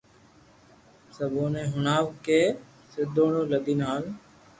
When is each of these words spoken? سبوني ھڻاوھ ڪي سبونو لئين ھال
سبوني 1.15 1.63
ھڻاوھ 1.73 2.11
ڪي 2.25 2.41
سبونو 2.91 3.41
لئين 3.51 3.79
ھال 3.87 4.03